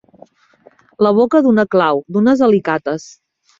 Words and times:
La 1.09 1.11
boca 1.19 1.43
d'una 1.49 1.67
clau, 1.77 2.03
d'unes 2.17 2.43
alicates. 2.51 3.09